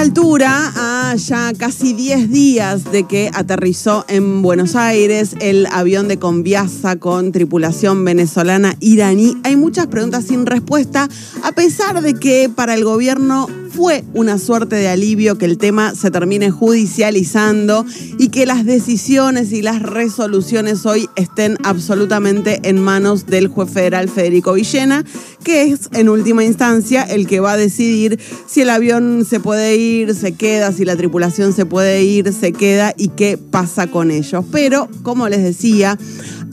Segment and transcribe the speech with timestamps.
[0.00, 6.08] esta altura, a ya casi 10 días de que aterrizó en Buenos Aires el avión
[6.08, 11.06] de Conviasa con tripulación venezolana iraní, hay muchas preguntas sin respuesta,
[11.42, 15.94] a pesar de que para el gobierno fue una suerte de alivio que el tema
[15.94, 17.86] se termine judicializando
[18.18, 24.08] y que las decisiones y las resoluciones hoy estén absolutamente en manos del juez federal
[24.08, 25.04] Federico Villena,
[25.44, 29.76] que es en última instancia el que va a decidir si el avión se puede
[29.76, 34.10] ir, se queda, si la tripulación se puede ir, se queda y qué pasa con
[34.10, 34.44] ellos.
[34.50, 35.96] Pero, como les decía,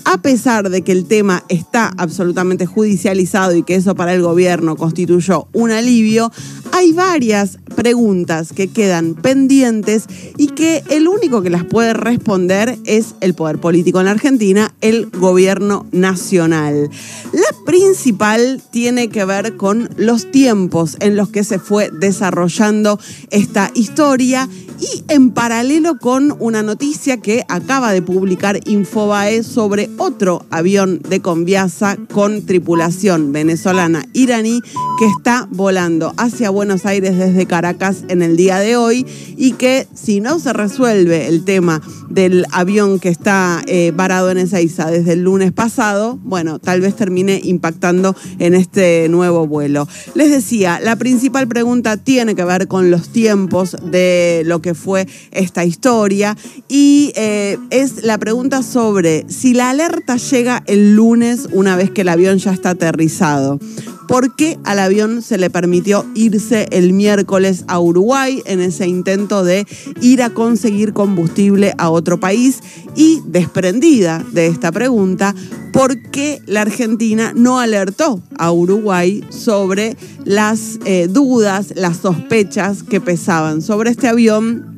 [0.06, 4.78] a pesar de que el tema está absolutamente judicializado y que eso para el gobierno
[4.78, 6.32] constituyó un alivio,
[6.78, 10.06] hay varias preguntas que quedan pendientes
[10.38, 14.76] y que el único que las puede responder es el poder político en la Argentina,
[14.82, 16.92] el gobierno nacional.
[17.34, 23.00] La principal tiene que ver con los tiempos en los que se fue desarrollando
[23.32, 24.48] esta historia
[24.80, 31.22] y en paralelo con una noticia que acaba de publicar Infobae sobre otro avión de
[31.22, 34.62] Conviasa con tripulación venezolana iraní
[35.00, 39.88] que está volando hacia Buenos Aires desde Caracas en el día de hoy y que
[39.94, 45.14] si no se resuelve el tema del avión que está eh, varado en Ezeiza desde
[45.14, 49.88] el lunes pasado, bueno, tal vez termine impactando en este nuevo vuelo.
[50.16, 55.08] Les decía, la principal pregunta tiene que ver con los tiempos de lo que fue
[55.32, 56.36] esta historia
[56.68, 62.02] y eh, es la pregunta sobre si la alerta llega el lunes una vez que
[62.02, 63.60] el avión ya está aterrizado.
[64.08, 69.44] ¿Por qué al avión se le permitió irse el miércoles a Uruguay en ese intento
[69.44, 69.68] de
[70.02, 72.60] ir a conseguir combustible a otro país?
[72.96, 75.36] Y desprendida de esta pregunta,
[75.74, 83.02] ¿por qué la Argentina no alertó a Uruguay sobre las eh, dudas, las sospechas que
[83.02, 84.78] pesaban sobre este avión?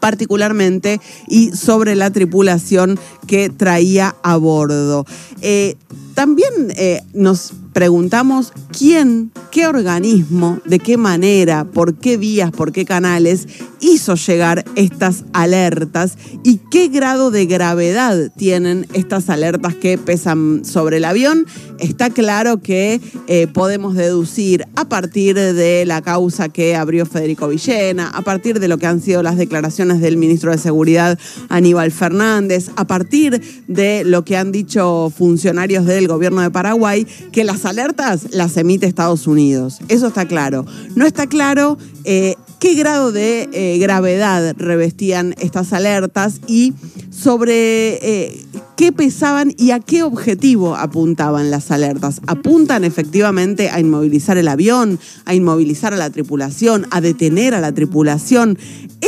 [0.00, 5.04] particularmente y sobre la tripulación que traía a bordo.
[5.42, 5.76] Eh,
[6.14, 12.84] también eh, nos preguntamos quién, qué organismo, de qué manera, por qué vías, por qué
[12.84, 13.48] canales
[13.80, 20.98] hizo llegar estas alertas y qué grado de gravedad tienen estas alertas que pesan sobre
[20.98, 21.46] el avión.
[21.78, 28.10] Está claro que eh, podemos deducir a partir de la causa que abrió Federico Villena,
[28.10, 31.18] a partir de lo que han sido las declaraciones del ministro de Seguridad
[31.48, 37.44] Aníbal Fernández, a partir de lo que han dicho funcionarios del gobierno de Paraguay, que
[37.44, 39.78] las alertas las emite Estados Unidos.
[39.88, 40.66] Eso está claro.
[40.96, 46.74] No está claro eh, qué grado de eh, gravedad revestían estas alertas y
[47.10, 52.20] sobre eh, qué pesaban y a qué objetivo apuntaban las alertas.
[52.26, 57.72] ¿Apuntan efectivamente a inmovilizar el avión, a inmovilizar a la tripulación, a detener a la
[57.72, 58.58] tripulación?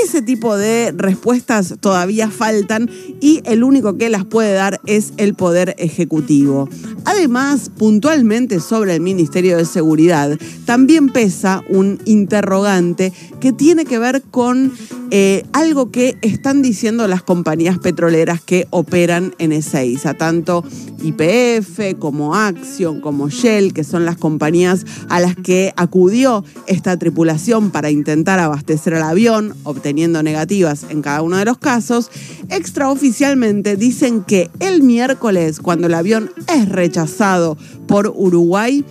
[0.03, 2.91] Ese tipo de respuestas todavía faltan
[3.21, 6.69] y el único que las puede dar es el Poder Ejecutivo.
[7.05, 14.23] Además, puntualmente sobre el Ministerio de Seguridad, también pesa un interrogante que tiene que ver
[14.23, 14.73] con
[15.15, 20.65] eh, algo que están diciendo las compañías petroleras que operan en Ezeiza, tanto
[21.03, 27.71] IPF como Action, como Shell, que son las compañías a las que acudió esta tripulación
[27.71, 32.11] para intentar abastecer al avión, obteniendo negativas en cada uno de los casos,
[32.49, 38.83] extraoficialmente dicen que el miércoles, cuando el avión es rechazado por Uruguay,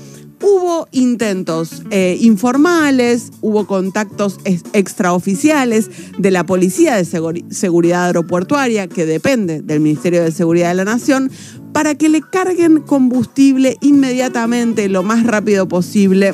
[0.41, 4.39] Hubo intentos eh, informales, hubo contactos
[4.73, 7.05] extraoficiales de la Policía de
[7.49, 11.31] Seguridad Aeroportuaria, que depende del Ministerio de Seguridad de la Nación,
[11.73, 16.33] para que le carguen combustible inmediatamente, lo más rápido posible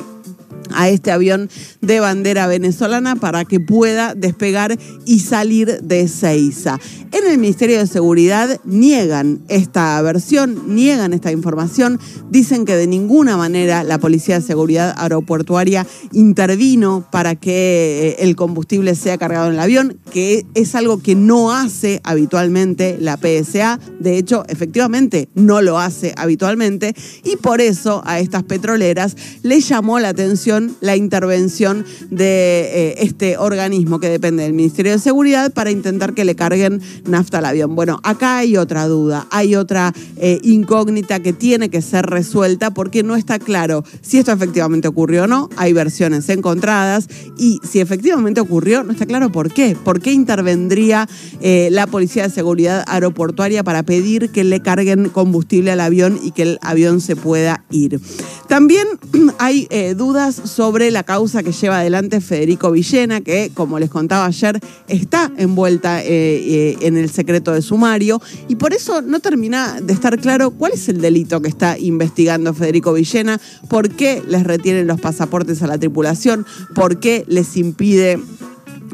[0.74, 1.50] a este avión
[1.82, 6.80] de bandera venezolana para que pueda despegar y salir de Ceiza.
[7.12, 13.38] En el Ministerio de Seguridad niegan esta versión, niegan esta información, dicen que de ninguna
[13.38, 19.54] manera la Policía de Seguridad Aeroportuaria intervino para que eh, el combustible sea cargado en
[19.54, 25.62] el avión, que es algo que no hace habitualmente la PSA, de hecho, efectivamente no
[25.62, 26.96] lo hace habitualmente.
[27.24, 33.38] Y por eso a estas petroleras les llamó la atención la intervención de eh, este
[33.38, 37.76] organismo que depende del Ministerio de Seguridad para intentar que le carguen nafta al avión.
[37.76, 43.04] Bueno, acá hay otra duda, hay otra eh, incógnita que tiene que ser resuelta porque
[43.04, 47.08] no está claro si esto efectivamente ocurrió o no, hay versiones encontradas
[47.38, 51.08] y si efectivamente ocurrió, no está claro por qué, por qué intervendría
[51.42, 56.32] eh, la Policía de Seguridad Aeroportuaria para pedir que le carguen combustible al avión y
[56.32, 58.00] que el avión se pueda ir.
[58.48, 58.88] También
[59.40, 64.60] hay dudas sobre la causa que lleva adelante Federico Villena, que, como les contaba ayer,
[64.88, 68.22] está envuelta eh, eh, en el secreto de sumario.
[68.48, 72.54] Y por eso no termina de estar claro cuál es el delito que está investigando
[72.54, 73.40] Federico Villena,
[73.70, 78.20] por qué les retienen los pasaportes a la tripulación, por qué les impide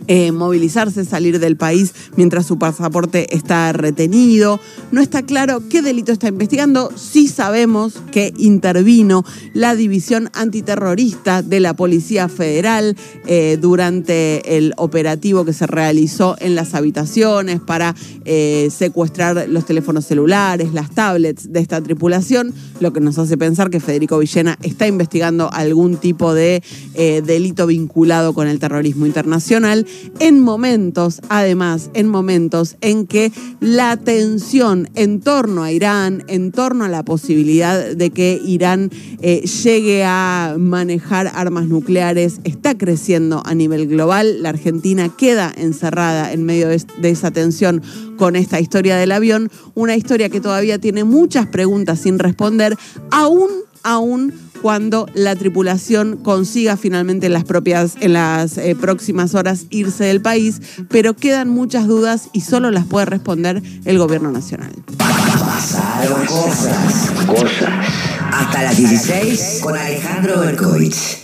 [0.08, 4.60] eh, movilizarse, salir del país mientras su pasaporte está retenido.
[4.92, 6.92] No está claro qué delito está investigando.
[6.96, 9.24] Sí sabemos que intervino
[9.54, 16.56] la división antiterrorista de la Policía Federal eh, durante el operativo que se realizó en
[16.56, 17.96] las habitaciones para
[18.26, 23.70] eh, secuestrar los teléfonos celulares, las tablets de esta tripulación, lo que nos hace pensar
[23.70, 26.62] que Federico Villena está investigando algún tipo de
[26.94, 29.86] delito vinculado con el terrorismo internacional
[30.19, 36.86] en momentos, además, en momentos en que la tensión en torno a Irán, en torno
[36.86, 38.92] a la posibilidad de que Irán
[39.22, 44.44] eh, llegue a manejar armas nucleares, está creciendo a nivel global.
[44.44, 47.81] La Argentina queda encerrada en medio de, esa tensión
[48.18, 52.78] con esta historia del avión, una historia que todavía tiene muchas preguntas sin responder,
[53.12, 53.50] aún,
[53.84, 60.06] aún cuando la tripulación consiga finalmente en las, propias, en las eh, próximas horas irse
[60.06, 64.71] del país, pero quedan muchas dudas y solo las puede responder el gobierno nacional.
[64.98, 67.88] Pasaron cosas, cosas.
[68.31, 71.18] Hasta las 16 con Alejandro Berkovich.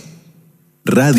[0.84, 1.08] Radio